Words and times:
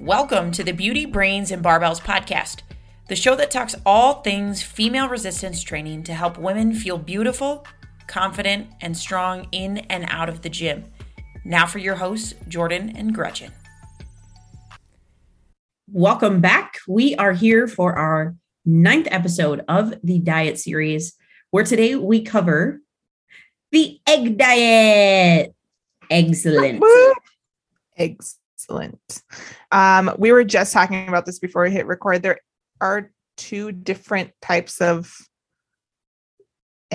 Welcome 0.00 0.50
to 0.52 0.64
the 0.64 0.72
Beauty, 0.72 1.04
Brains, 1.04 1.50
and 1.50 1.62
Barbells 1.62 2.00
podcast, 2.00 2.62
the 3.08 3.14
show 3.14 3.36
that 3.36 3.50
talks 3.50 3.74
all 3.84 4.22
things 4.22 4.62
female 4.62 5.10
resistance 5.10 5.62
training 5.62 6.04
to 6.04 6.14
help 6.14 6.38
women 6.38 6.72
feel 6.72 6.96
beautiful, 6.96 7.66
confident, 8.06 8.68
and 8.80 8.96
strong 8.96 9.46
in 9.52 9.76
and 9.90 10.06
out 10.08 10.30
of 10.30 10.40
the 10.40 10.48
gym. 10.48 10.84
Now 11.44 11.66
for 11.66 11.80
your 11.80 11.96
hosts, 11.96 12.32
Jordan 12.48 12.96
and 12.96 13.14
Gretchen. 13.14 13.52
Welcome 15.92 16.40
back. 16.40 16.78
We 16.88 17.14
are 17.16 17.34
here 17.34 17.68
for 17.68 17.92
our 17.92 18.34
ninth 18.64 19.08
episode 19.10 19.66
of 19.68 19.92
the 20.02 20.18
diet 20.18 20.58
series, 20.58 21.12
where 21.50 21.64
today 21.64 21.94
we 21.94 22.22
cover 22.22 22.80
the 23.70 24.00
egg 24.06 24.38
diet. 24.38 25.54
Excellent. 26.08 26.82
Excellent. 28.70 29.22
Um, 29.72 30.14
we 30.18 30.32
were 30.32 30.44
just 30.44 30.72
talking 30.72 31.08
about 31.08 31.26
this 31.26 31.38
before 31.38 31.62
we 31.64 31.70
hit 31.70 31.86
record. 31.86 32.22
There 32.22 32.38
are 32.80 33.10
two 33.36 33.72
different 33.72 34.30
types 34.40 34.80
of 34.80 35.12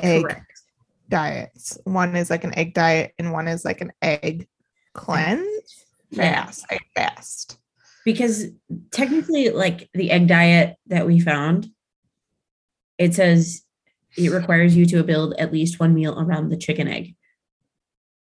egg 0.01 0.23
Correct. 0.23 0.61
diets. 1.09 1.77
One 1.83 2.15
is 2.15 2.29
like 2.29 2.43
an 2.45 2.57
egg 2.57 2.73
diet, 2.73 3.13
and 3.19 3.33
one 3.33 3.47
is 3.47 3.65
like 3.65 3.81
an 3.81 3.91
egg 4.01 4.47
cleanse 4.93 5.45
fast. 6.13 6.65
Egg 6.69 6.81
fast. 6.95 7.57
because 8.05 8.45
technically 8.91 9.49
like 9.49 9.89
the 9.93 10.11
egg 10.11 10.27
diet 10.27 10.77
that 10.87 11.05
we 11.05 11.19
found 11.19 11.67
it 12.97 13.13
says 13.13 13.63
it 14.15 14.31
requires 14.31 14.77
you 14.77 14.85
to 14.85 15.03
build 15.03 15.33
at 15.37 15.51
least 15.51 15.81
one 15.81 15.93
meal 15.93 16.17
around 16.17 16.47
the 16.47 16.55
chicken 16.55 16.87
egg 16.87 17.15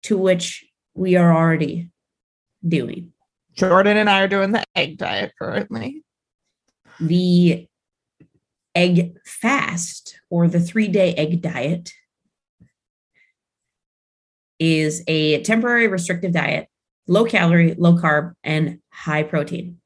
to 0.03 0.17
which 0.17 0.65
we 0.93 1.15
are 1.15 1.33
already 1.33 1.89
doing 2.67 3.13
Jordan 3.59 3.97
and 3.97 4.09
I 4.09 4.21
are 4.21 4.27
doing 4.29 4.53
the 4.53 4.63
egg 4.73 4.97
diet 4.97 5.33
currently. 5.37 6.03
the 7.01 7.67
egg 8.73 9.17
fast 9.25 10.17
or 10.29 10.47
the 10.47 10.61
three 10.61 10.87
day 10.87 11.13
egg 11.15 11.41
diet 11.41 11.91
is 14.59 15.03
a 15.07 15.41
temporary 15.41 15.87
restrictive 15.87 16.31
diet, 16.31 16.69
low 17.07 17.25
calorie, 17.25 17.73
low 17.73 17.95
carb, 17.95 18.33
and 18.45 18.79
high 18.91 19.23
protein. 19.23 19.77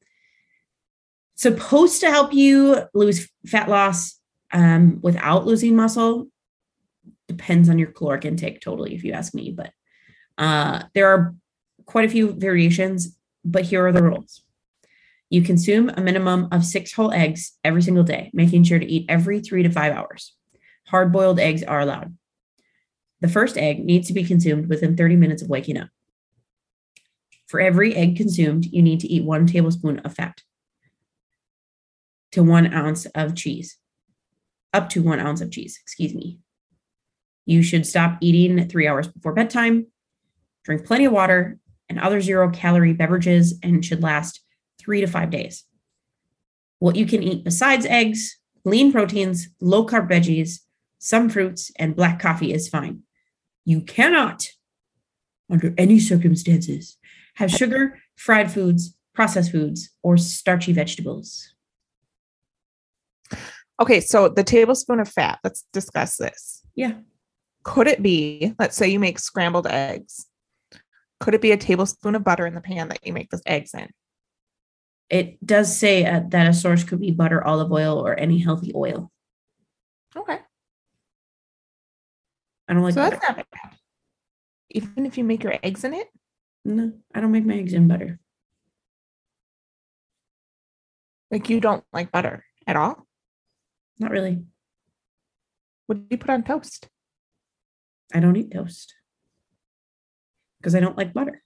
Supposed 1.36 2.02
to 2.02 2.12
help 2.12 2.32
you 2.32 2.84
lose 2.94 3.28
fat 3.48 3.70
loss 3.70 4.20
um, 4.52 5.00
without 5.02 5.48
losing 5.48 5.76
muscle. 5.76 6.28
Depends 7.28 7.70
on 7.70 7.80
your 7.80 7.92
caloric 7.92 8.26
intake, 8.26 8.62
totally, 8.62 8.94
if 8.94 9.04
you 9.04 9.14
ask 9.14 9.34
me. 9.34 9.52
But 9.52 9.72
uh, 10.38 10.84
there 10.94 11.08
are 11.08 11.36
quite 11.86 12.06
a 12.06 12.12
few 12.12 12.34
variations, 12.34 13.18
but 13.44 13.64
here 13.64 13.86
are 13.86 13.92
the 13.92 14.04
rules. 14.04 14.42
You 15.30 15.42
consume 15.42 15.90
a 15.90 16.02
minimum 16.02 16.48
of 16.52 16.64
six 16.64 16.94
whole 16.94 17.12
eggs 17.12 17.58
every 17.64 17.82
single 17.82 18.04
day, 18.04 18.30
making 18.34 18.64
sure 18.64 18.80
to 18.80 18.86
eat 18.86 19.06
every 19.10 19.40
three 19.40 19.64
to 19.64 19.70
five 19.70 19.94
hours. 19.94 20.36
Hard 20.88 21.12
boiled 21.12 21.40
eggs 21.40 21.64
are 21.64 21.80
allowed. 21.80 22.16
The 23.22 23.28
first 23.28 23.58
egg 23.58 23.84
needs 23.84 24.08
to 24.08 24.14
be 24.14 24.24
consumed 24.24 24.68
within 24.68 24.96
30 24.96 25.16
minutes 25.16 25.42
of 25.42 25.50
waking 25.50 25.78
up. 25.78 25.90
For 27.48 27.60
every 27.60 27.96
egg 27.96 28.18
consumed, 28.18 28.66
you 28.66 28.82
need 28.82 29.00
to 29.00 29.08
eat 29.08 29.24
one 29.24 29.48
tablespoon 29.48 30.00
of 30.00 30.14
fat 30.14 30.42
to 32.34 32.44
one 32.44 32.74
ounce 32.74 33.06
of 33.08 33.36
cheese, 33.36 33.78
up 34.74 34.90
to 34.90 35.04
one 35.04 35.20
ounce 35.20 35.40
of 35.40 35.52
cheese, 35.52 35.80
excuse 35.82 36.14
me. 36.14 36.40
You 37.46 37.62
should 37.62 37.86
stop 37.86 38.18
eating 38.22 38.68
three 38.68 38.88
hours 38.88 39.08
before 39.08 39.34
bedtime, 39.34 39.88
drink 40.64 40.86
plenty 40.86 41.06
of 41.06 41.12
water 41.12 41.60
and 41.90 42.00
other 42.00 42.22
zero 42.22 42.50
calorie 42.50 42.94
beverages, 42.94 43.60
and 43.62 43.84
should 43.84 44.02
last 44.02 44.42
three 44.80 45.02
to 45.02 45.08
five 45.08 45.30
days. 45.30 45.64
What 46.80 46.96
you 46.96 47.06
can 47.06 47.24
eat 47.24 47.44
besides 47.44 47.86
eggs, 47.86 48.38
lean 48.66 48.92
proteins, 48.92 49.50
low 49.62 49.86
carb 49.86 50.10
veggies, 50.10 50.60
some 51.00 51.30
fruits, 51.30 51.72
and 51.78 51.96
black 51.96 52.20
coffee 52.20 52.54
is 52.54 52.68
fine. 52.70 53.02
You 53.66 53.82
cannot, 53.82 54.48
under 55.50 55.74
any 55.78 56.00
circumstances, 56.00 56.98
have 57.36 57.52
sugar, 57.52 58.00
fried 58.16 58.52
foods, 58.52 58.96
processed 59.14 59.52
foods, 59.52 59.92
or 60.02 60.18
starchy 60.18 60.74
vegetables. 60.74 61.54
Okay, 63.82 64.00
so 64.00 64.30
the 64.30 64.44
tablespoon 64.44 65.00
of 65.00 65.10
fat, 65.10 65.40
let's 65.44 65.66
discuss 65.74 66.18
this. 66.18 66.62
Yeah. 66.76 66.94
Could 67.64 67.88
it 67.88 68.04
be, 68.04 68.54
let's 68.60 68.76
say 68.76 68.90
you 68.90 69.00
make 69.00 69.20
scrambled 69.20 69.68
eggs, 69.68 70.26
could 71.24 71.34
it 71.34 71.42
be 71.42 71.54
a 71.54 71.58
tablespoon 71.58 72.16
of 72.16 72.24
butter 72.26 72.46
in 72.46 72.54
the 72.54 72.60
pan 72.60 72.90
that 72.90 73.00
you 73.08 73.14
make 73.14 73.30
those 73.30 73.42
eggs 73.46 73.74
in? 73.74 73.88
It 75.10 75.44
does 75.46 75.74
say 75.78 76.06
uh, 76.06 76.20
that 76.28 76.48
a 76.48 76.54
source 76.54 76.84
could 76.84 77.00
be 77.00 77.12
butter, 77.12 77.42
olive 77.42 77.72
oil, 77.72 78.06
or 78.06 78.14
any 78.20 78.40
healthy 78.40 78.74
oil. 78.76 79.10
Okay. 80.14 80.38
I 82.68 82.74
don't 82.74 82.84
like 82.84 82.94
so 82.94 83.02
butter. 83.04 83.16
that's 83.22 83.38
not 83.38 83.38
bad. 83.38 83.72
Even 84.72 85.06
if 85.06 85.18
you 85.18 85.24
make 85.24 85.44
your 85.46 85.56
eggs 85.64 85.86
in 85.86 85.94
it, 85.94 86.10
No, 86.66 86.92
I 87.16 87.22
don't 87.22 87.32
make 87.32 87.46
my 87.46 87.56
eggs 87.56 87.72
in 87.72 87.88
butter. 87.88 88.20
like 91.32 91.50
you 91.50 91.62
don't 91.62 91.86
like 91.94 92.12
butter 92.12 92.44
at 92.68 92.76
all. 92.76 93.08
Not 93.98 94.12
really. 94.12 94.44
What 95.88 96.00
do 96.00 96.06
you 96.10 96.18
put 96.18 96.32
on 96.32 96.44
toast? 96.44 96.90
I 98.14 98.20
don't 98.20 98.36
eat 98.36 98.52
toast 98.52 98.94
because 100.64 100.76
I 100.76 100.80
don't 100.80 100.98
like 100.98 101.14
butter. 101.14 101.44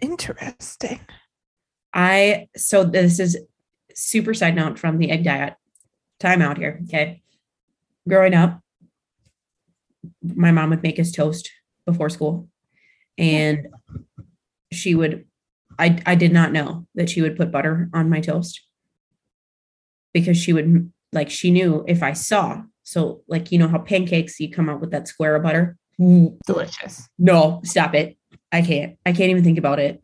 Interesting. 0.00 1.00
I 1.92 2.48
so 2.56 2.82
this 2.82 3.20
is 3.20 3.38
super 3.94 4.32
side 4.32 4.56
note 4.56 4.78
from 4.78 4.96
the 4.96 5.10
egg 5.10 5.22
diet. 5.22 5.54
Time 6.18 6.40
out 6.40 6.56
here. 6.56 6.80
Okay. 6.84 7.22
Growing 8.08 8.32
up, 8.32 8.60
my 10.22 10.50
mom 10.50 10.70
would 10.70 10.82
make 10.82 10.98
us 10.98 11.12
toast 11.12 11.50
before 11.84 12.08
school. 12.08 12.48
And 13.18 13.68
she 14.72 14.94
would 14.94 15.26
I 15.78 16.00
I 16.06 16.14
did 16.14 16.32
not 16.32 16.52
know 16.52 16.86
that 16.94 17.10
she 17.10 17.20
would 17.20 17.36
put 17.36 17.52
butter 17.52 17.90
on 17.92 18.08
my 18.08 18.20
toast 18.20 18.62
because 20.14 20.38
she 20.38 20.54
would 20.54 20.90
like 21.12 21.28
she 21.28 21.50
knew 21.50 21.84
if 21.86 22.02
I 22.02 22.14
saw. 22.14 22.62
So 22.82 23.22
like 23.28 23.52
you 23.52 23.58
know 23.58 23.68
how 23.68 23.78
pancakes 23.78 24.40
you 24.40 24.50
come 24.50 24.70
out 24.70 24.80
with 24.80 24.90
that 24.92 25.06
square 25.06 25.36
of 25.36 25.42
butter? 25.42 25.76
Delicious. 25.98 27.08
No, 27.18 27.60
stop 27.64 27.94
it. 27.94 28.16
I 28.50 28.62
can't. 28.62 28.98
I 29.06 29.12
can't 29.12 29.30
even 29.30 29.44
think 29.44 29.58
about 29.58 29.78
it. 29.78 30.02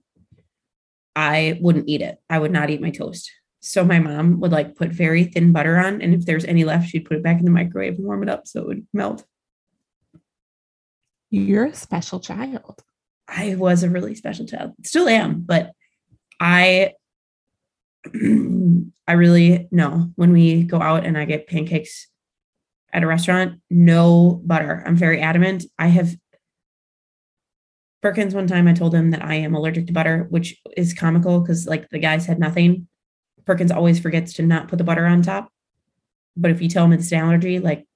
I 1.17 1.59
wouldn't 1.61 1.89
eat 1.89 2.01
it. 2.01 2.19
I 2.31 2.39
would 2.39 2.53
not 2.53 2.71
eat 2.71 2.81
my 2.81 2.91
toast. 2.91 3.31
So 3.61 3.85
my 3.85 3.99
mom 3.99 4.41
would 4.41 4.53
like 4.53 4.77
put 4.77 4.91
very 4.91 5.25
thin 5.25 5.53
butter 5.53 5.79
on, 5.79 6.01
and 6.01 6.15
if 6.15 6.25
there's 6.25 6.45
any 6.45 6.65
left, 6.65 6.89
she'd 6.89 7.05
put 7.05 7.17
it 7.17 7.23
back 7.23 7.39
in 7.39 7.45
the 7.45 7.51
microwave 7.51 7.97
and 7.97 8.07
warm 8.07 8.23
it 8.23 8.29
up 8.29 8.47
so 8.47 8.61
it 8.61 8.67
would 8.67 8.87
melt. 8.93 9.25
You're 11.31 11.67
a 11.67 11.75
special 11.75 12.21
child. 12.21 12.83
I 13.27 13.57
was 13.57 13.83
a 13.83 13.91
really 13.91 14.15
special 14.15 14.47
child. 14.47 14.73
Still 14.85 15.09
am, 15.09 15.41
but 15.41 15.73
I 16.41 16.95
I 18.15 19.13
really 19.13 19.69
no. 19.71 20.13
When 20.15 20.33
we 20.33 20.63
go 20.63 20.81
out 20.81 21.05
and 21.05 21.19
I 21.19 21.25
get 21.25 21.49
pancakes 21.49 22.07
at 22.99 23.05
a 23.05 23.07
restaurant, 23.07 23.61
no 23.71 24.43
butter. 24.45 24.83
I'm 24.85 24.97
very 24.97 25.21
adamant. 25.21 25.65
I 25.79 25.87
have 25.87 26.17
Perkins 28.03 28.35
one 28.35 28.47
time 28.49 28.67
I 28.69 28.73
told 28.75 28.95
him 28.95 29.11
that 29.13 29.25
I 29.25 29.35
am 29.37 29.55
allergic 29.55 29.87
to 29.87 29.93
butter, 29.93 30.27
which 30.31 30.57
is 30.77 30.95
comical 30.95 31.41
because 31.41 31.67
like 31.67 31.89
the 31.91 31.99
guy 32.01 32.19
said 32.19 32.39
nothing. 32.39 32.89
Perkins 33.45 33.71
always 33.71 33.99
forgets 34.01 34.33
to 34.35 34.43
not 34.43 34.67
put 34.69 34.79
the 34.79 34.85
butter 34.85 35.07
on 35.07 35.23
top. 35.23 35.49
But 36.37 36.51
if 36.51 36.61
you 36.61 36.69
tell 36.69 36.85
him 36.85 36.93
it's 36.93 37.11
an 37.13 37.19
allergy, 37.21 37.59
like 37.61 37.87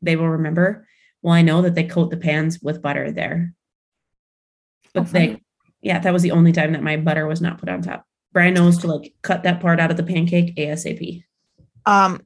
they 0.00 0.16
will 0.16 0.28
remember. 0.28 0.86
Well, 1.22 1.34
I 1.34 1.42
know 1.42 1.62
that 1.62 1.74
they 1.74 1.84
coat 1.84 2.10
the 2.10 2.16
pans 2.16 2.58
with 2.62 2.82
butter 2.82 3.12
there. 3.12 3.54
But 4.94 5.00
Oh, 5.00 5.04
they 5.04 5.26
funny. 5.28 5.42
yeah, 5.82 5.98
that 5.98 6.12
was 6.12 6.22
the 6.22 6.32
only 6.32 6.52
time 6.52 6.72
that 6.72 6.82
my 6.82 6.96
butter 6.96 7.26
was 7.26 7.40
not 7.40 7.58
put 7.58 7.68
on 7.68 7.80
top. 7.82 8.04
Brian 8.32 8.54
knows 8.54 8.78
to 8.78 8.86
like 8.86 9.12
cut 9.22 9.42
that 9.42 9.60
part 9.60 9.78
out 9.78 9.90
of 9.90 9.96
the 9.98 10.02
pancake 10.02 10.56
ASAP. 10.56 11.22
Um 11.86 12.20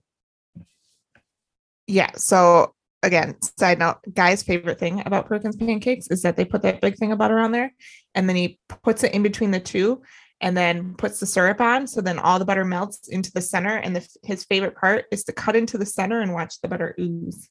yeah, 1.87 2.11
so 2.17 2.75
again, 3.03 3.37
side 3.59 3.79
note, 3.79 3.99
guy's 4.15 4.43
favorite 4.43 4.79
thing 4.79 5.03
about 5.07 5.27
Perkins 5.27 5.57
pancakes 5.57 6.09
is 6.09 6.23
that 6.23 6.37
they 6.37 6.45
put 6.45 6.63
that 6.63 6.81
big 6.81 6.97
thing 6.97 7.13
of 7.13 7.19
butter 7.19 7.39
on 7.39 7.53
there 7.53 7.73
and 8.15 8.29
then 8.29 8.37
he 8.37 8.59
puts 8.83 9.05
it 9.05 9.15
in 9.15 9.23
between 9.23 9.51
the 9.51 9.61
two 9.61 10.03
and 10.41 10.57
then 10.57 10.95
puts 10.95 11.21
the 11.21 11.27
syrup 11.27 11.61
on. 11.61 11.87
So 11.87 12.01
then 12.01 12.19
all 12.19 12.39
the 12.39 12.45
butter 12.45 12.65
melts 12.65 13.09
into 13.09 13.33
the 13.33 13.41
center. 13.41 13.77
And 13.77 13.97
the, 13.97 14.07
his 14.23 14.45
favorite 14.45 14.77
part 14.77 15.07
is 15.11 15.25
to 15.25 15.33
cut 15.33 15.57
into 15.57 15.79
the 15.79 15.87
center 15.87 16.21
and 16.21 16.35
watch 16.35 16.61
the 16.61 16.69
butter 16.69 16.95
ooze. 16.99 17.49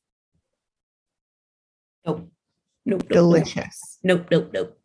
Nope. 2.05 2.29
Nope. 2.85 3.01
Nope. 3.03 3.09
Delicious. 3.09 3.99
Nope. 4.03 4.27
Nope. 4.29 4.51
Nope. 4.53 4.77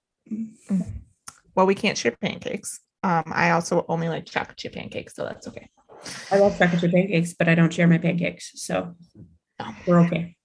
Well, 1.54 1.66
we 1.66 1.74
can't 1.74 1.98
ship 1.98 2.18
pancakes. 2.20 2.80
Um, 3.02 3.24
I 3.26 3.50
also 3.50 3.84
only 3.88 4.08
like 4.08 4.26
chocolate 4.26 4.56
chip 4.56 4.74
pancakes, 4.74 5.14
so 5.14 5.24
that's 5.24 5.48
okay. 5.48 5.68
I 6.30 6.38
love 6.38 6.56
chocolate 6.58 6.80
chip 6.80 6.92
pancakes, 6.92 7.34
but 7.34 7.48
I 7.48 7.54
don't 7.54 7.72
share 7.72 7.86
my 7.86 7.98
pancakes. 7.98 8.52
So 8.54 8.94
Oh. 9.60 9.76
we're 9.86 10.00
okay. 10.00 10.36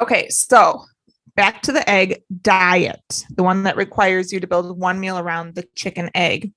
Okay, 0.00 0.28
so 0.28 0.84
back 1.36 1.62
to 1.62 1.72
the 1.72 1.88
egg 1.88 2.22
diet, 2.42 3.24
the 3.30 3.42
one 3.42 3.64
that 3.64 3.76
requires 3.76 4.32
you 4.32 4.40
to 4.40 4.46
build 4.46 4.78
one 4.78 5.00
meal 5.00 5.18
around 5.18 5.54
the 5.54 5.66
chicken 5.74 6.10
egg. 6.14 6.52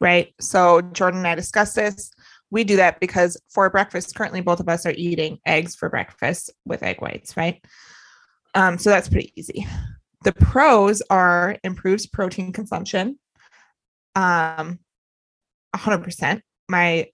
Right. 0.00 0.32
So 0.40 0.80
Jordan 0.80 1.18
and 1.18 1.26
I 1.28 1.34
discussed 1.34 1.74
this. 1.74 2.10
We 2.50 2.64
do 2.64 2.76
that 2.76 3.00
because 3.00 3.36
for 3.50 3.68
breakfast, 3.68 4.14
currently 4.14 4.40
both 4.40 4.60
of 4.60 4.68
us 4.68 4.86
are 4.86 4.94
eating 4.96 5.38
eggs 5.44 5.74
for 5.74 5.88
breakfast 5.88 6.50
with 6.64 6.82
egg 6.82 7.00
whites, 7.00 7.36
right? 7.36 7.62
Um, 8.54 8.78
so 8.78 8.90
that's 8.90 9.08
pretty 9.08 9.32
easy. 9.36 9.66
The 10.24 10.32
pros 10.32 11.02
are 11.10 11.56
improves 11.62 12.06
protein 12.06 12.52
consumption. 12.52 13.18
Um, 14.14 14.78
100%. 15.76 16.40
My 16.68 17.08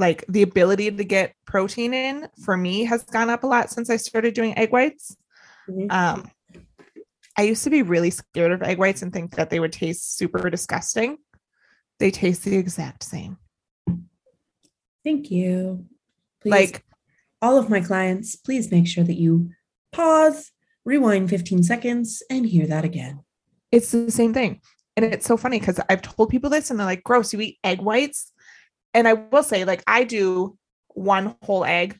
like 0.00 0.24
the 0.28 0.42
ability 0.42 0.90
to 0.90 1.04
get 1.04 1.34
protein 1.44 1.92
in 1.94 2.26
for 2.42 2.56
me 2.56 2.84
has 2.84 3.02
gone 3.04 3.28
up 3.30 3.44
a 3.44 3.46
lot 3.46 3.70
since 3.70 3.90
I 3.90 3.96
started 3.96 4.34
doing 4.34 4.56
egg 4.58 4.72
whites. 4.72 5.16
Mhm. 5.68 5.92
Um, 5.92 6.30
I 7.36 7.42
used 7.42 7.62
to 7.64 7.70
be 7.70 7.82
really 7.82 8.10
scared 8.10 8.50
of 8.52 8.62
egg 8.62 8.78
whites 8.78 9.02
and 9.02 9.12
think 9.12 9.36
that 9.36 9.50
they 9.50 9.60
would 9.60 9.72
taste 9.72 10.16
super 10.16 10.48
disgusting. 10.50 11.18
They 11.98 12.10
taste 12.10 12.44
the 12.44 12.56
exact 12.56 13.04
same. 13.04 13.36
Thank 15.04 15.30
you. 15.30 15.86
Please, 16.40 16.50
Like 16.50 16.84
all 17.42 17.58
of 17.58 17.68
my 17.70 17.80
clients, 17.80 18.36
please 18.36 18.70
make 18.70 18.86
sure 18.86 19.04
that 19.04 19.14
you 19.18 19.50
pause, 19.92 20.50
rewind 20.84 21.30
15 21.30 21.62
seconds, 21.62 22.22
and 22.30 22.46
hear 22.46 22.66
that 22.66 22.84
again. 22.84 23.20
it's 23.72 23.92
the 23.92 24.10
same 24.10 24.34
thing. 24.34 24.60
And 24.96 25.04
it's 25.06 25.24
so 25.26 25.36
funny 25.36 25.60
because 25.60 25.78
I've 25.88 26.02
told 26.02 26.28
people 26.30 26.50
this 26.50 26.70
and 26.70 26.78
they're 26.80 26.86
like, 26.86 27.04
gross, 27.04 27.32
you 27.32 27.40
eat 27.40 27.58
egg 27.62 27.80
whites. 27.80 28.32
And 28.94 29.06
I 29.06 29.14
will 29.14 29.42
say, 29.42 29.64
like, 29.64 29.82
I 29.86 30.04
do 30.04 30.58
one 30.88 31.36
whole 31.42 31.64
egg, 31.64 31.98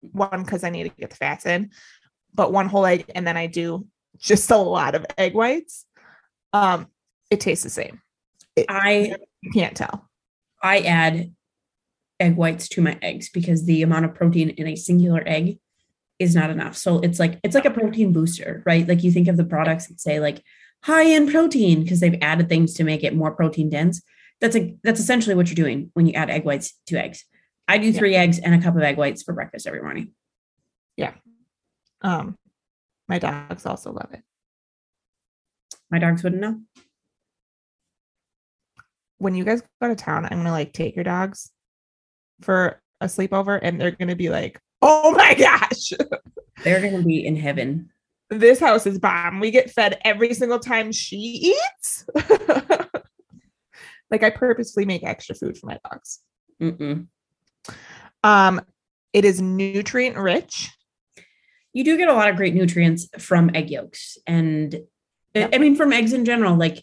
one 0.00 0.42
because 0.42 0.64
I 0.64 0.70
need 0.70 0.84
to 0.84 0.90
get 0.90 1.10
the 1.10 1.16
fats 1.16 1.46
in, 1.46 1.70
but 2.34 2.52
one 2.52 2.66
whole 2.68 2.86
egg, 2.86 3.10
and 3.14 3.26
then 3.26 3.36
I 3.36 3.46
do 3.46 3.86
just 4.18 4.50
a 4.50 4.56
lot 4.56 4.94
of 4.94 5.06
egg 5.16 5.34
whites. 5.34 5.86
Um, 6.52 6.88
it 7.30 7.40
tastes 7.40 7.64
the 7.64 7.70
same. 7.70 8.00
It- 8.54 8.66
I 8.68 9.16
you 9.42 9.52
can't 9.52 9.76
tell. 9.76 10.08
I 10.62 10.80
add 10.80 11.32
egg 12.18 12.36
whites 12.36 12.68
to 12.70 12.80
my 12.80 12.98
eggs 13.02 13.28
because 13.28 13.66
the 13.66 13.82
amount 13.82 14.06
of 14.06 14.14
protein 14.14 14.50
in 14.50 14.66
a 14.66 14.76
singular 14.76 15.22
egg 15.26 15.58
is 16.18 16.34
not 16.34 16.50
enough. 16.50 16.76
So 16.76 16.98
it's 17.00 17.18
like 17.20 17.38
it's 17.42 17.54
like 17.54 17.66
a 17.66 17.70
protein 17.70 18.12
booster, 18.12 18.62
right? 18.64 18.86
Like 18.88 19.04
you 19.04 19.10
think 19.12 19.28
of 19.28 19.36
the 19.36 19.44
products 19.44 19.86
that 19.88 20.00
say 20.00 20.18
like 20.18 20.42
high 20.82 21.02
in 21.02 21.30
protein 21.30 21.82
because 21.82 22.00
they've 22.00 22.18
added 22.22 22.48
things 22.48 22.74
to 22.74 22.84
make 22.84 23.04
it 23.04 23.14
more 23.14 23.32
protein 23.32 23.68
dense. 23.68 24.02
That's 24.40 24.54
a 24.56 24.76
that's 24.82 25.00
essentially 25.00 25.34
what 25.34 25.48
you're 25.48 25.54
doing 25.54 25.90
when 25.94 26.06
you 26.06 26.12
add 26.12 26.30
egg 26.30 26.44
whites 26.44 26.78
to 26.88 26.96
eggs. 26.98 27.24
I 27.68 27.78
do 27.78 27.88
Yeah. 27.88 27.98
three 27.98 28.14
eggs 28.14 28.38
and 28.38 28.54
a 28.54 28.62
cup 28.62 28.76
of 28.76 28.82
egg 28.82 28.96
whites 28.96 29.22
for 29.22 29.32
breakfast 29.34 29.66
every 29.66 29.80
morning. 29.82 30.12
Yeah. 30.96 31.14
Um, 32.02 32.36
my 33.08 33.18
dogs 33.18 33.64
also 33.66 33.92
love 33.92 34.10
it. 34.12 34.22
My 35.90 35.98
dogs 35.98 36.22
wouldn't 36.22 36.42
know. 36.42 36.60
When 39.18 39.34
you 39.34 39.44
guys 39.44 39.62
go 39.80 39.88
to 39.88 39.96
town, 39.96 40.26
I'm 40.26 40.38
gonna 40.38 40.50
like 40.52 40.72
take 40.72 40.94
your 40.94 41.04
dogs 41.04 41.50
for 42.42 42.80
a 43.00 43.06
sleepover, 43.06 43.58
and 43.62 43.80
they're 43.80 43.90
gonna 43.92 44.16
be 44.16 44.28
like, 44.28 44.60
"Oh 44.82 45.12
my 45.12 45.34
gosh, 45.34 45.92
They're 46.64 46.80
gonna 46.82 47.02
be 47.02 47.24
in 47.24 47.36
heaven. 47.36 47.90
this 48.28 48.58
house 48.60 48.86
is 48.86 48.98
bomb. 48.98 49.40
We 49.40 49.50
get 49.50 49.70
fed 49.70 49.98
every 50.04 50.34
single 50.34 50.58
time 50.58 50.92
she 50.92 51.54
eats." 51.54 52.06
like 54.10 54.22
I 54.22 54.30
purposely 54.30 54.84
make 54.84 55.04
extra 55.04 55.34
food 55.34 55.58
for 55.58 55.66
my 55.66 55.78
dogs. 55.90 56.20
Mm-mm. 56.62 57.06
Um, 58.22 58.60
it 59.12 59.24
is 59.24 59.40
nutrient 59.40 60.16
rich. 60.16 60.70
You 61.72 61.84
do 61.84 61.96
get 61.96 62.08
a 62.08 62.14
lot 62.14 62.30
of 62.30 62.36
great 62.36 62.54
nutrients 62.54 63.08
from 63.18 63.50
egg 63.54 63.70
yolks, 63.70 64.18
and 64.26 64.74
I- 65.34 65.58
mean 65.58 65.76
from 65.76 65.92
eggs 65.92 66.12
in 66.12 66.24
general. 66.24 66.56
Like 66.56 66.82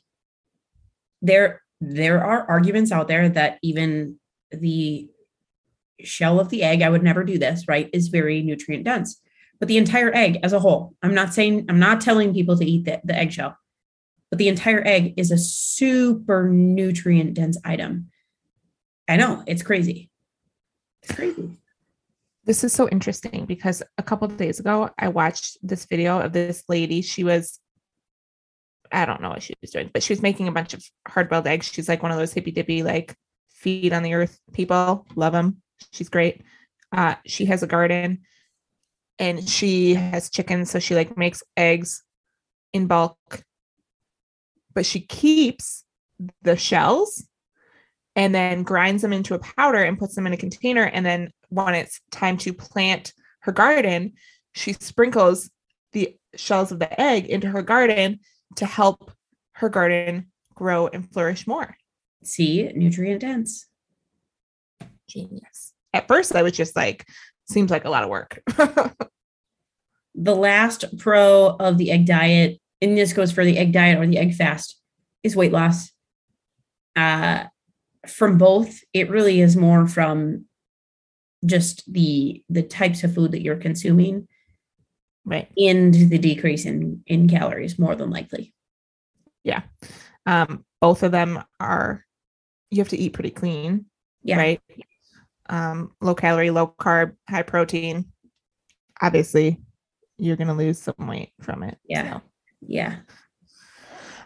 there, 1.22 1.62
there 1.82 2.24
are 2.24 2.48
arguments 2.50 2.92
out 2.92 3.08
there 3.08 3.30
that 3.30 3.60
even 3.64 4.20
the 4.52 5.10
shell 6.02 6.40
of 6.40 6.50
the 6.50 6.64
egg, 6.64 6.82
I 6.82 6.90
would 6.90 7.04
never 7.04 7.24
do 7.24 7.38
this, 7.38 7.68
right, 7.68 7.90
is 7.94 8.10
very 8.10 8.42
nutrient 8.42 8.84
dense. 8.84 9.22
But 9.60 9.68
the 9.68 9.78
entire 9.78 10.14
egg 10.14 10.40
as 10.44 10.54
a 10.54 10.60
whole, 10.60 10.94
I'm 11.02 11.14
not 11.14 11.34
saying, 11.34 11.66
I'm 11.70 11.80
not 11.80 12.02
telling 12.02 12.34
people 12.34 12.58
to 12.58 12.66
eat 12.66 12.86
the, 12.86 13.00
the 13.04 13.16
eggshell, 13.16 13.58
but 14.34 14.40
the 14.40 14.48
entire 14.48 14.82
egg 14.84 15.14
is 15.16 15.30
a 15.30 15.38
super 15.38 16.50
nutrient 16.50 17.36
dense 17.36 17.56
item. 17.64 18.10
I 19.08 19.16
know 19.16 19.44
it's 19.46 19.62
crazy. 19.62 20.10
It's 21.04 21.14
crazy. 21.14 21.52
This 22.44 22.64
is 22.64 22.74
so 22.74 22.90
interesting 22.90 23.46
because 23.46 23.84
a 24.00 24.02
couple 24.02 24.26
of 24.26 24.36
days 24.38 24.60
ago, 24.60 24.90
I 24.98 25.10
watched 25.10 25.60
this 25.62 25.86
video 25.86 26.20
of 26.20 26.34
this 26.34 26.64
lady. 26.68 27.04
She 27.04 27.24
was, 27.24 27.60
I 28.92 29.06
don't 29.06 29.22
know 29.22 29.30
what 29.30 29.44
she 29.44 29.54
was 29.62 29.70
doing, 29.70 29.92
but 29.94 30.02
she 30.02 30.14
was 30.14 30.24
making 30.24 30.48
a 30.48 30.52
bunch 30.52 30.74
of 30.74 30.84
hard 31.08 31.30
boiled 31.30 31.46
eggs. 31.46 31.68
She's 31.72 31.88
like 31.88 32.02
one 32.02 32.12
of 32.12 32.18
those 32.18 32.34
hippy 32.34 32.50
dippy, 32.50 32.82
like 32.82 33.16
feed 33.52 33.94
on 33.94 34.02
the 34.02 34.16
earth 34.16 34.40
people. 34.52 35.06
Love 35.16 35.34
them. 35.34 35.62
She's 35.92 36.10
great. 36.10 36.42
Uh, 36.92 37.14
she 37.28 37.46
has 37.46 37.62
a 37.62 37.68
garden 37.68 38.24
and 39.20 39.48
she 39.48 39.94
has 39.94 40.32
chickens. 40.32 40.72
So 40.72 40.80
she 40.80 40.96
like 40.96 41.16
makes 41.20 41.44
eggs 41.56 42.02
in 42.74 42.88
bulk, 42.88 43.44
but 44.74 44.86
she 44.86 45.02
keeps 45.02 45.84
the 46.42 46.56
shells 46.56 47.24
and 48.16 48.34
then 48.34 48.64
grinds 48.64 49.02
them 49.02 49.14
into 49.14 49.34
a 49.34 49.40
powder 49.40 49.84
and 49.84 49.98
puts 49.98 50.16
them 50.16 50.28
in 50.28 50.34
a 50.34 50.38
container. 50.38 50.84
And 50.84 51.06
then 51.06 51.32
when 51.50 51.74
it's 51.74 52.00
time 52.12 52.38
to 52.38 52.54
plant 52.54 53.14
her 53.40 53.52
garden, 53.52 54.14
she 54.54 54.74
sprinkles 54.74 55.50
the 55.94 56.16
shells 56.36 56.72
of 56.72 56.80
the 56.80 57.00
egg 57.00 57.26
into 57.26 57.48
her 57.50 57.62
garden 57.62 58.20
to 58.56 58.66
help 58.66 59.12
her 59.54 59.70
garden 59.70 60.32
grow 60.54 60.88
and 60.88 61.12
flourish 61.12 61.48
more. 61.48 61.76
See, 62.24 62.72
nutrient 62.74 63.22
dense. 63.22 63.68
Genius. 65.10 65.74
At 65.94 66.08
first, 66.08 66.36
I 66.36 66.42
was 66.42 66.54
just 66.54 66.76
like, 66.76 67.06
seems 67.50 67.70
like 67.70 67.86
a 67.86 67.90
lot 67.90 68.04
of 68.04 68.10
work. 68.10 68.42
the 70.16 70.36
last 70.36 70.98
pro 70.98 71.56
of 71.60 71.78
the 71.78 71.92
egg 71.92 72.06
diet, 72.06 72.60
and 72.84 72.98
this 72.98 73.14
goes 73.14 73.32
for 73.32 73.46
the 73.46 73.58
egg 73.58 73.72
diet 73.72 73.98
or 73.98 74.06
the 74.06 74.18
egg 74.18 74.36
fast, 74.36 74.80
is 75.24 75.36
weight 75.36 75.54
loss. 75.54 75.92
Uh, 76.96 77.46
from 78.08 78.38
both, 78.38 78.82
it 78.92 79.10
really 79.10 79.40
is 79.40 79.56
more 79.56 79.88
from 79.88 80.46
just 81.46 81.92
the 81.92 82.44
the 82.50 82.62
types 82.64 83.04
of 83.04 83.14
food 83.14 83.32
that 83.32 83.42
you're 83.42 83.58
consuming 83.58 84.28
right. 85.26 85.50
and 85.58 85.94
the 85.94 86.18
decrease 86.18 86.66
in 86.66 87.02
in 87.08 87.30
calories, 87.30 87.80
more 87.80 87.96
than 87.96 88.10
likely. 88.10 88.54
Yeah, 89.44 89.62
um, 90.26 90.66
both 90.82 91.04
of 91.04 91.12
them 91.12 91.42
are 91.60 92.06
you 92.70 92.80
have 92.80 92.90
to 92.90 92.98
eat 92.98 93.14
pretty 93.14 93.32
clean, 93.32 93.86
Yeah, 94.24 94.38
right? 94.38 94.62
Um, 95.50 95.92
low 96.02 96.16
calorie, 96.16 96.50
low 96.50 96.68
carb, 96.80 97.16
high 97.30 97.44
protein. 97.44 98.12
Obviously, 99.02 99.62
you're 100.18 100.38
gonna 100.38 100.54
lose 100.54 100.80
some 100.80 101.08
weight 101.08 101.32
from 101.42 101.64
it. 101.64 101.78
Yeah. 101.88 102.16
so. 102.16 102.22
Yeah. 102.68 102.98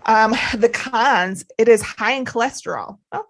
Um, 0.06 0.34
the 0.58 0.70
cons, 0.70 1.46
it 1.58 1.68
is 1.68 1.82
high 1.82 2.14
in 2.14 2.26
cholesterol. 2.26 2.98
Oh, 3.12 3.26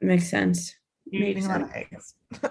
Makes 0.00 0.30
sense. 0.30 0.74
Makes 1.10 1.24
eating 1.30 1.44
a 1.46 1.48
lot 1.48 1.62
of 1.62 1.70
eggs. 1.72 2.14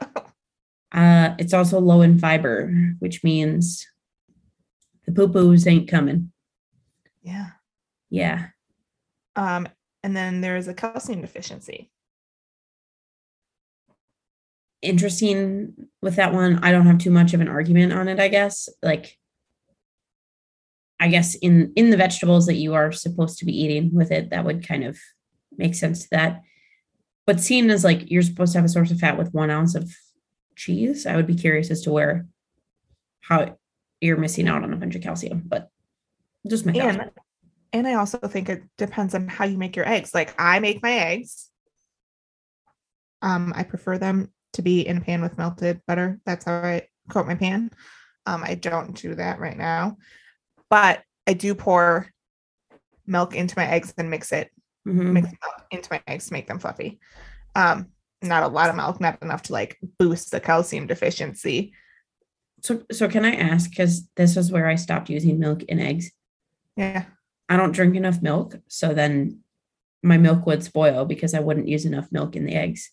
Uh, 0.93 1.35
it's 1.39 1.53
also 1.53 1.79
low 1.79 2.01
in 2.01 2.19
fiber, 2.19 2.69
which 2.99 3.23
means 3.23 3.87
the 5.05 5.13
poo 5.13 5.29
poos 5.29 5.65
ain't 5.65 5.87
coming. 5.89 6.33
yeah. 7.21 7.51
Yeah. 8.09 8.47
Um, 9.37 9.69
and 10.03 10.17
then 10.17 10.41
there 10.41 10.57
is 10.57 10.67
a 10.67 10.73
calcium 10.73 11.21
deficiency. 11.21 11.89
interesting 14.81 15.73
with 16.01 16.15
that 16.15 16.33
one. 16.33 16.59
I 16.63 16.71
don't 16.73 16.87
have 16.87 16.97
too 16.97 17.11
much 17.11 17.33
of 17.33 17.41
an 17.41 17.47
argument 17.47 17.93
on 17.93 18.07
it, 18.07 18.19
I 18.19 18.27
guess. 18.27 18.67
Like 18.81 19.17
I 21.01 21.07
guess 21.07 21.35
in 21.35 21.73
in 21.75 21.89
the 21.89 21.97
vegetables 21.97 22.45
that 22.45 22.55
you 22.55 22.75
are 22.75 22.91
supposed 22.91 23.39
to 23.39 23.45
be 23.45 23.59
eating 23.59 23.93
with 23.93 24.11
it, 24.11 24.29
that 24.29 24.45
would 24.45 24.65
kind 24.65 24.83
of 24.83 24.97
make 25.57 25.75
sense 25.75 26.03
to 26.03 26.07
that. 26.11 26.41
But 27.25 27.39
seeing 27.39 27.69
as 27.71 27.83
like 27.83 28.09
you're 28.11 28.21
supposed 28.21 28.53
to 28.53 28.59
have 28.59 28.65
a 28.65 28.69
source 28.69 28.91
of 28.91 28.99
fat 28.99 29.17
with 29.17 29.33
one 29.33 29.49
ounce 29.49 29.75
of 29.75 29.91
cheese, 30.55 31.05
I 31.07 31.15
would 31.15 31.27
be 31.27 31.35
curious 31.35 31.71
as 31.71 31.81
to 31.81 31.91
where 31.91 32.27
how 33.21 33.57
you're 33.99 34.17
missing 34.17 34.47
out 34.47 34.63
on 34.63 34.73
a 34.73 34.77
bunch 34.77 34.95
of 34.95 35.01
calcium. 35.01 35.43
But 35.45 35.69
just 36.47 36.65
my. 36.65 36.73
And 36.73 37.11
and 37.73 37.87
I 37.87 37.95
also 37.95 38.19
think 38.19 38.49
it 38.49 38.63
depends 38.77 39.15
on 39.15 39.27
how 39.27 39.45
you 39.45 39.57
make 39.57 39.75
your 39.75 39.87
eggs. 39.87 40.13
Like 40.13 40.35
I 40.39 40.59
make 40.59 40.83
my 40.83 40.93
eggs. 40.93 41.49
Um, 43.23 43.53
I 43.55 43.63
prefer 43.63 43.97
them 43.97 44.31
to 44.53 44.61
be 44.61 44.85
in 44.85 44.97
a 44.97 45.01
pan 45.01 45.21
with 45.21 45.37
melted 45.37 45.81
butter. 45.87 46.19
That's 46.25 46.45
how 46.45 46.53
I 46.53 46.87
coat 47.09 47.27
my 47.27 47.35
pan. 47.35 47.71
Um, 48.25 48.43
I 48.43 48.55
don't 48.55 48.95
do 48.95 49.15
that 49.15 49.39
right 49.39 49.57
now, 49.57 49.97
but 50.71 51.03
I 51.27 51.33
do 51.33 51.53
pour 51.53 52.09
milk 53.05 53.35
into 53.35 53.53
my 53.57 53.67
eggs 53.67 53.93
and 53.97 54.09
mix 54.09 54.31
it 54.31 54.49
Mhm. 54.87 55.11
mix 55.13 55.27
milk 55.27 55.67
into 55.69 55.89
my 55.91 56.01
eggs 56.07 56.27
to 56.27 56.33
make 56.33 56.47
them 56.47 56.57
fluffy. 56.57 56.99
Um, 57.53 57.91
not 58.23 58.41
a 58.41 58.47
lot 58.47 58.69
of 58.69 58.75
milk, 58.75 58.99
not 58.99 59.21
enough 59.21 59.43
to 59.43 59.53
like 59.53 59.77
boost 59.99 60.31
the 60.31 60.39
calcium 60.39 60.87
deficiency, 60.87 61.73
So, 62.63 62.83
so 62.91 63.07
can 63.09 63.25
I 63.25 63.33
ask? 63.35 63.69
Because 63.71 64.07
this 64.15 64.37
is 64.37 64.51
where 64.51 64.67
I 64.67 64.75
stopped 64.75 65.09
using 65.09 65.39
milk 65.39 65.63
and 65.67 65.79
eggs. 65.81 66.11
Yeah. 66.75 67.05
I 67.49 67.57
don't 67.57 67.71
drink 67.71 67.95
enough 67.95 68.21
milk, 68.21 68.55
so 68.67 68.93
then 68.93 69.39
my 70.03 70.17
milk 70.17 70.45
would 70.45 70.63
spoil 70.63 71.05
because 71.05 71.33
I 71.33 71.39
wouldn't 71.39 71.67
use 71.67 71.85
enough 71.85 72.11
milk 72.11 72.35
in 72.35 72.45
the 72.45 72.53
eggs. 72.53 72.91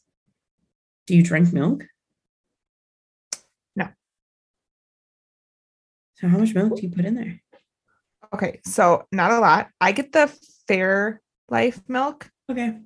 Do 1.07 1.15
you 1.15 1.23
drink 1.23 1.53
milk? 1.53 1.85
No. 3.77 3.89
So 6.15 6.29
how 6.29 6.39
much 6.39 6.55
milk 6.55 6.77
do 6.77 6.83
you 6.83 6.91
put 6.91 7.05
in 7.05 7.15
there? 7.15 7.41
Okay. 8.35 8.61
So 8.65 9.05
not 9.13 9.31
a 9.31 9.41
lot. 9.41 9.69
I 9.81 9.93
get 9.93 10.13
the 10.13 10.33
Fair 10.67 11.21
Life 11.49 11.81
milk 11.89 12.31
Okay. 12.51 12.77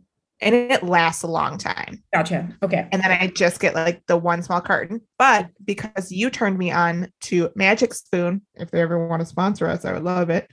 and 0.40 0.54
it 0.54 0.82
lasts 0.82 1.22
a 1.22 1.26
long 1.28 1.58
time. 1.58 2.02
Gotcha. 2.14 2.48
Okay. 2.62 2.88
And 2.92 3.02
then 3.02 3.10
I 3.10 3.26
just 3.28 3.60
get 3.60 3.74
like 3.74 4.02
the 4.06 4.16
one 4.16 4.42
small 4.42 4.60
carton. 4.60 5.00
But 5.18 5.48
because 5.64 6.12
you 6.12 6.30
turned 6.30 6.58
me 6.58 6.70
on 6.70 7.10
to 7.22 7.50
Magic 7.56 7.92
Spoon, 7.94 8.42
if 8.54 8.70
they 8.70 8.80
ever 8.80 9.08
want 9.08 9.20
to 9.20 9.26
sponsor 9.26 9.66
us, 9.66 9.84
I 9.84 9.92
would 9.92 10.04
love 10.04 10.30
it. 10.30 10.48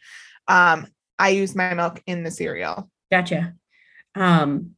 Um, 0.48 0.88
I 1.20 1.30
use 1.30 1.56
my 1.56 1.74
milk 1.74 2.02
in 2.08 2.24
the 2.24 2.32
cereal. 2.32 2.90
Gotcha. 3.12 3.54
Um 4.16 4.72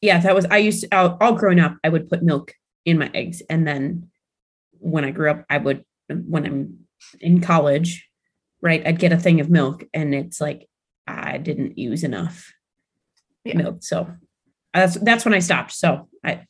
yeah, 0.00 0.18
that 0.18 0.34
was 0.34 0.46
I 0.46 0.56
used 0.58 0.82
to 0.82 0.96
all, 0.96 1.16
all 1.20 1.34
growing 1.34 1.60
up, 1.60 1.76
I 1.84 1.88
would 1.88 2.08
put 2.08 2.22
milk 2.24 2.54
in 2.84 2.98
my 2.98 3.08
eggs. 3.14 3.40
And 3.48 3.66
then 3.68 4.10
when 4.72 5.04
I 5.04 5.12
grew 5.12 5.30
up, 5.30 5.44
I 5.48 5.58
would 5.58 5.84
when 6.08 6.44
I'm 6.44 6.78
in 7.20 7.40
college, 7.40 8.08
right, 8.62 8.86
I'd 8.86 8.98
get 8.98 9.12
a 9.12 9.18
thing 9.18 9.40
of 9.40 9.50
milk 9.50 9.84
and 9.92 10.14
it's 10.14 10.40
like 10.40 10.68
I 11.06 11.36
didn't 11.38 11.76
use 11.78 12.04
enough 12.04 12.52
Yeah. 13.44 13.58
milk. 13.58 13.82
So 13.82 14.08
that's 14.72 14.94
that's 14.94 15.24
when 15.24 15.34
I 15.34 15.40
stopped. 15.40 15.72
So 15.72 16.08
I 16.24 16.46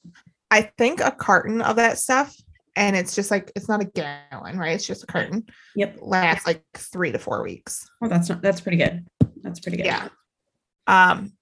I 0.50 0.70
think 0.76 1.00
a 1.00 1.10
carton 1.10 1.62
of 1.62 1.76
that 1.76 1.98
stuff, 1.98 2.36
and 2.76 2.94
it's 2.94 3.14
just 3.14 3.30
like 3.30 3.50
it's 3.56 3.68
not 3.68 3.80
a 3.80 3.86
gallon, 3.86 4.58
right? 4.58 4.72
It's 4.74 4.86
just 4.86 5.02
a 5.04 5.06
carton. 5.06 5.46
yep. 5.74 5.96
Lasts 6.00 6.46
like 6.46 6.62
three 6.74 7.10
to 7.12 7.18
four 7.18 7.42
weeks. 7.42 7.88
Oh, 8.02 8.08
that's 8.08 8.28
not 8.28 8.42
that's 8.42 8.60
pretty 8.60 8.76
good. 8.78 9.06
That's 9.42 9.58
pretty 9.60 9.78
good. 9.78 9.86
Yeah. 9.86 10.08
Um. 10.86 11.32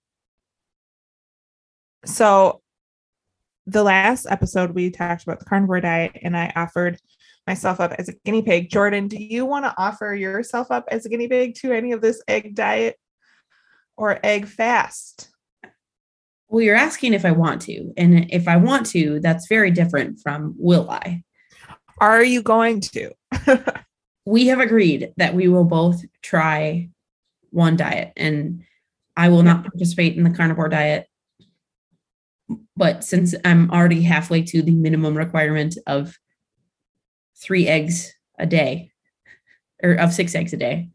So, 2.06 2.62
the 3.66 3.82
last 3.82 4.26
episode 4.30 4.70
we 4.70 4.90
talked 4.90 5.22
about 5.22 5.38
the 5.38 5.44
carnivore 5.44 5.80
diet, 5.80 6.16
and 6.22 6.36
I 6.36 6.52
offered 6.56 6.98
myself 7.50 7.80
up 7.80 7.92
as 7.98 8.08
a 8.08 8.12
guinea 8.24 8.42
pig. 8.42 8.70
Jordan, 8.70 9.08
do 9.08 9.16
you 9.16 9.44
want 9.44 9.64
to 9.64 9.74
offer 9.76 10.14
yourself 10.14 10.70
up 10.70 10.84
as 10.88 11.04
a 11.04 11.08
guinea 11.08 11.26
pig 11.26 11.56
to 11.56 11.72
any 11.72 11.90
of 11.90 12.00
this 12.00 12.22
egg 12.28 12.54
diet 12.54 12.96
or 13.96 14.20
egg 14.22 14.46
fast? 14.46 15.30
Well, 16.48 16.62
you're 16.62 16.76
asking 16.76 17.12
if 17.12 17.24
I 17.24 17.32
want 17.32 17.62
to. 17.62 17.92
And 17.96 18.30
if 18.30 18.46
I 18.46 18.56
want 18.56 18.86
to, 18.90 19.18
that's 19.18 19.48
very 19.48 19.72
different 19.72 20.20
from 20.20 20.54
will 20.58 20.88
I. 20.88 21.24
Are 22.00 22.22
you 22.22 22.40
going 22.40 22.80
to? 22.82 23.10
we 24.24 24.46
have 24.46 24.60
agreed 24.60 25.12
that 25.16 25.34
we 25.34 25.48
will 25.48 25.64
both 25.64 26.00
try 26.22 26.88
one 27.50 27.76
diet 27.76 28.12
and 28.16 28.62
I 29.16 29.28
will 29.28 29.42
not 29.42 29.64
participate 29.64 30.16
in 30.16 30.22
the 30.22 30.30
carnivore 30.30 30.68
diet. 30.68 31.08
But 32.76 33.02
since 33.02 33.34
I'm 33.44 33.72
already 33.72 34.02
halfway 34.02 34.42
to 34.42 34.62
the 34.62 34.70
minimum 34.70 35.16
requirement 35.16 35.76
of 35.88 36.16
three 37.40 37.66
eggs 37.66 38.12
a 38.38 38.46
day 38.46 38.92
or 39.82 39.94
of 39.94 40.12
six 40.12 40.34
eggs 40.34 40.52
a 40.52 40.56
day, 40.56 40.90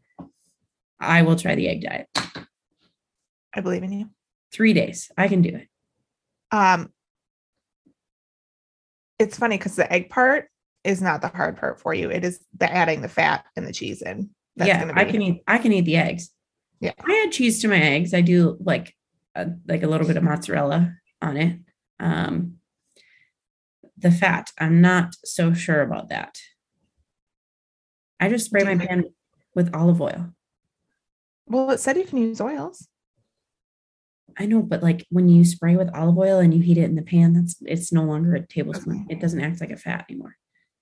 I 1.00 1.22
will 1.22 1.36
try 1.36 1.54
the 1.54 1.68
egg 1.68 1.82
diet. 1.82 2.08
I 3.52 3.60
believe 3.60 3.82
in 3.82 3.92
you. 3.92 4.10
Three 4.52 4.72
days. 4.72 5.10
I 5.16 5.28
can 5.28 5.42
do 5.42 5.50
it. 5.50 5.68
Um, 6.50 6.92
it's 9.18 9.38
funny 9.38 9.58
because 9.58 9.76
the 9.76 9.90
egg 9.92 10.10
part 10.10 10.48
is 10.84 11.02
not 11.02 11.20
the 11.20 11.28
hard 11.28 11.56
part 11.56 11.80
for 11.80 11.94
you. 11.94 12.10
It 12.10 12.24
is 12.24 12.40
the 12.56 12.70
adding 12.70 13.00
the 13.02 13.08
fat 13.08 13.44
and 13.56 13.66
the 13.66 13.72
cheese 13.72 14.02
in. 14.02 14.30
yeah, 14.56 14.80
gonna 14.80 14.92
I 14.94 15.04
can 15.04 15.22
eat. 15.22 15.42
I 15.46 15.58
can 15.58 15.72
eat 15.72 15.84
the 15.84 15.96
eggs. 15.96 16.30
Yeah. 16.80 16.92
I 17.00 17.24
add 17.26 17.32
cheese 17.32 17.60
to 17.62 17.68
my 17.68 17.80
eggs. 17.80 18.14
I 18.14 18.20
do 18.20 18.56
like 18.60 18.94
a, 19.34 19.48
like 19.66 19.82
a 19.82 19.86
little 19.86 20.06
bit 20.06 20.16
of 20.16 20.22
mozzarella 20.22 20.94
on 21.22 21.36
it. 21.36 21.58
Um, 21.98 22.55
the 23.96 24.10
fat, 24.10 24.52
I'm 24.58 24.80
not 24.80 25.14
so 25.24 25.54
sure 25.54 25.82
about 25.82 26.08
that. 26.10 26.38
I 28.20 28.28
just 28.28 28.46
spray 28.46 28.64
my 28.64 28.76
pan 28.76 29.04
with 29.54 29.74
olive 29.74 30.00
oil. 30.00 30.32
Well, 31.46 31.70
it 31.70 31.80
said 31.80 31.96
you 31.96 32.04
can 32.04 32.18
use 32.18 32.40
oils. 32.40 32.88
I 34.38 34.46
know, 34.46 34.62
but 34.62 34.82
like 34.82 35.06
when 35.10 35.28
you 35.28 35.44
spray 35.44 35.76
with 35.76 35.94
olive 35.94 36.18
oil 36.18 36.40
and 36.40 36.52
you 36.52 36.60
heat 36.60 36.78
it 36.78 36.84
in 36.84 36.94
the 36.94 37.02
pan, 37.02 37.32
that's 37.32 37.56
it's 37.64 37.92
no 37.92 38.04
longer 38.04 38.34
a 38.34 38.46
tablespoon. 38.46 39.06
It 39.08 39.20
doesn't 39.20 39.40
act 39.40 39.60
like 39.60 39.70
a 39.70 39.76
fat 39.76 40.06
anymore. 40.10 40.36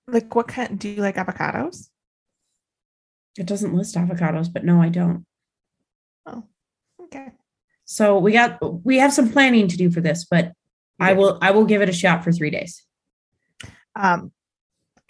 Like, 0.07 0.33
what 0.35 0.47
kind? 0.47 0.77
Do 0.77 0.89
you 0.89 1.01
like 1.01 1.15
avocados? 1.15 1.89
It 3.37 3.45
doesn't 3.45 3.73
list 3.73 3.95
avocados, 3.95 4.51
but 4.51 4.65
no, 4.65 4.81
I 4.81 4.89
don't. 4.89 5.25
Oh, 6.25 6.43
okay. 7.03 7.31
So 7.85 8.17
we 8.17 8.33
got 8.33 8.59
we 8.85 8.97
have 8.97 9.13
some 9.13 9.31
planning 9.31 9.67
to 9.67 9.77
do 9.77 9.89
for 9.89 10.01
this, 10.01 10.25
but 10.25 10.53
I 10.99 11.13
will 11.13 11.37
I 11.41 11.51
will 11.51 11.65
give 11.65 11.81
it 11.81 11.89
a 11.89 11.93
shot 11.93 12.23
for 12.23 12.31
three 12.31 12.49
days. 12.49 12.83
Um, 13.95 14.31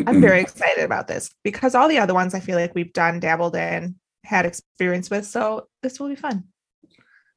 I'm 0.06 0.22
very 0.22 0.42
excited 0.42 0.84
about 0.84 1.08
this 1.08 1.30
because 1.44 1.74
all 1.76 1.88
the 1.88 2.00
other 2.00 2.14
ones 2.14 2.34
I 2.34 2.40
feel 2.40 2.58
like 2.58 2.76
we've 2.76 2.94
done, 2.94 3.20
dabbled 3.20 3.56
in, 3.56 3.96
had 4.24 4.46
experience 4.46 5.10
with. 5.10 5.26
So 5.26 5.68
this 5.82 6.00
will 6.00 6.10
be 6.10 6.16
fun. 6.16 6.44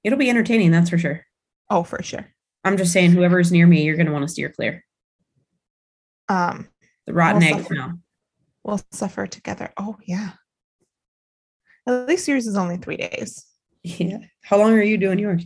It'll 0.04 0.18
be 0.18 0.30
entertaining, 0.30 0.70
that's 0.70 0.90
for 0.90 0.98
sure. 0.98 1.24
Oh, 1.70 1.82
for 1.84 2.02
sure. 2.02 2.26
I'm 2.64 2.76
just 2.76 2.92
saying, 2.92 3.12
whoever's 3.12 3.52
near 3.52 3.66
me, 3.66 3.82
you're 3.84 3.96
going 3.96 4.06
to 4.06 4.12
want 4.12 4.24
to 4.24 4.28
steer 4.28 4.48
clear. 4.50 4.84
Um, 6.28 6.68
The 7.06 7.14
rotten 7.14 7.40
We'll 7.40 7.48
egg 7.48 7.62
suffer. 7.62 7.74
smell. 7.74 7.98
we'll 8.64 8.80
suffer 8.92 9.26
together. 9.26 9.72
Oh 9.78 9.96
yeah. 10.04 10.30
At 11.86 12.06
least 12.06 12.28
yours 12.28 12.46
is 12.46 12.56
only 12.56 12.76
three 12.76 12.96
days. 12.98 13.46
Yeah. 13.82 14.18
How 14.42 14.58
long 14.58 14.72
are 14.72 14.82
you 14.82 14.98
doing 14.98 15.18
yours? 15.18 15.44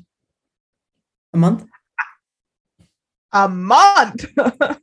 A 1.34 1.36
month? 1.36 1.64
A 3.32 3.48
month. 3.48 4.26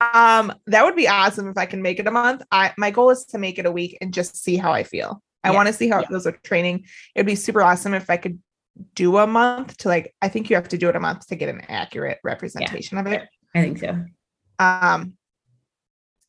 um, 0.00 0.52
that 0.66 0.84
would 0.84 0.96
be 0.96 1.08
awesome 1.08 1.48
if 1.48 1.58
I 1.58 1.66
can 1.66 1.82
make 1.82 1.98
it 1.98 2.06
a 2.06 2.10
month. 2.10 2.42
I 2.50 2.72
my 2.78 2.90
goal 2.90 3.10
is 3.10 3.24
to 3.26 3.38
make 3.38 3.58
it 3.58 3.66
a 3.66 3.72
week 3.72 3.98
and 4.00 4.12
just 4.14 4.36
see 4.42 4.56
how 4.56 4.72
I 4.72 4.82
feel. 4.82 5.22
I 5.44 5.50
Yeah. 5.50 5.56
want 5.56 5.66
to 5.68 5.72
see 5.72 5.88
how 5.88 6.00
Yeah. 6.00 6.06
it 6.10 6.24
with 6.24 6.42
training. 6.42 6.86
It'd 7.14 7.26
be 7.26 7.34
super 7.34 7.62
awesome 7.62 7.94
if 7.94 8.08
I 8.10 8.16
could 8.16 8.40
do 8.94 9.18
a 9.18 9.26
month 9.26 9.76
to 9.78 9.88
like 9.88 10.14
I 10.22 10.28
think 10.28 10.48
you 10.48 10.56
have 10.56 10.68
to 10.68 10.78
do 10.78 10.88
it 10.88 10.96
a 10.96 11.00
month 11.00 11.26
to 11.28 11.36
get 11.36 11.48
an 11.48 11.60
accurate 11.68 12.18
representation 12.24 12.98
of 12.98 13.06
it. 13.06 13.28
I 13.54 13.60
think 13.62 13.78
so. 13.78 14.04
Um 14.58 15.14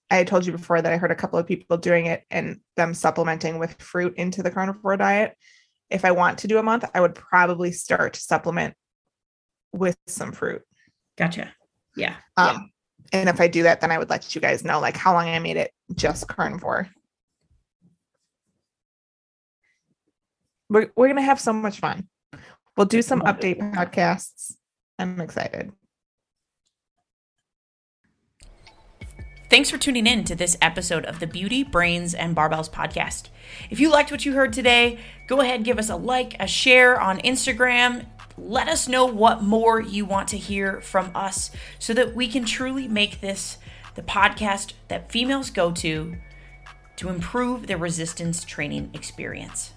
I 0.10 0.26
told 0.26 0.46
you 0.46 0.52
before 0.52 0.82
that 0.82 0.92
I 0.92 0.98
heard 0.98 1.12
a 1.12 1.16
couple 1.16 1.40
of 1.40 1.48
people 1.48 1.78
doing 1.78 2.08
it 2.08 2.24
and 2.30 2.60
them 2.76 2.94
supplementing 2.94 3.60
with 3.60 3.82
fruit 3.82 4.16
into 4.18 4.44
the 4.44 4.52
carnivore 4.52 4.98
diet. 4.98 5.38
If 5.90 6.04
I 6.04 6.12
want 6.12 6.40
to 6.40 6.48
do 6.48 6.58
a 6.58 6.64
month, 6.64 6.84
I 6.94 7.00
would 7.00 7.16
probably 7.16 7.72
start 7.72 8.14
to 8.16 8.20
supplement 8.20 8.74
with 9.72 9.96
some 10.08 10.34
fruit. 10.34 10.64
Gotcha. 11.18 11.54
Yeah. 11.96 12.16
Um, 12.36 12.72
and 13.12 13.30
if 13.30 13.42
I 13.42 13.48
do 13.48 13.64
that, 13.64 13.82
then 13.82 13.92
I 13.92 13.98
would 13.98 14.10
let 14.10 14.34
you 14.34 14.42
guys 14.42 14.64
know 14.64 14.80
like 14.80 14.96
how 14.96 15.14
long 15.14 15.28
I 15.28 15.40
made 15.40 15.58
it 15.58 15.72
just 15.96 16.28
carnivore. 16.28 16.90
We're, 20.70 20.92
we're 20.96 21.08
gonna 21.08 21.22
have 21.22 21.40
so 21.40 21.52
much 21.52 21.80
fun. 21.80 22.08
We'll 22.78 22.88
do 22.88 23.02
some 23.02 23.22
update 23.22 23.60
podcasts. 23.74 24.56
I'm 24.98 25.20
excited. 25.20 25.74
Thanks 29.50 29.70
for 29.70 29.78
tuning 29.78 30.08
in 30.08 30.24
to 30.24 30.36
this 30.36 30.58
episode 30.62 31.04
of 31.04 31.20
the 31.20 31.28
Beauty, 31.28 31.66
Brains, 31.66 32.14
and 32.14 32.34
Barbells 32.34 32.72
podcast. 32.72 33.28
If 33.70 33.82
you 33.82 33.92
liked 33.92 34.10
what 34.10 34.24
you 34.24 34.32
heard 34.32 34.54
today, 34.54 35.00
go 35.28 35.42
ahead 35.42 35.66
give 35.66 35.78
us 35.78 35.90
a 35.90 35.98
like, 35.98 36.38
a 36.40 36.48
share 36.48 36.98
on 37.02 37.20
Instagram. 37.20 38.06
Let 38.44 38.68
us 38.68 38.88
know 38.88 39.06
what 39.06 39.44
more 39.44 39.80
you 39.80 40.04
want 40.04 40.28
to 40.30 40.38
hear 40.38 40.82
from 40.82 41.12
us 41.14 41.52
so 41.78 41.94
that 41.94 42.16
we 42.16 42.28
can 42.28 42.44
truly 42.44 42.88
make 42.88 43.22
this 43.22 43.60
the 43.94 44.02
podcast 44.02 44.74
that 44.88 45.12
females 45.12 45.52
go 45.52 45.72
to 45.72 46.16
to 46.96 47.10
improve 47.10 47.68
their 47.68 47.78
resistance 47.78 48.44
training 48.44 48.90
experience. 48.94 49.74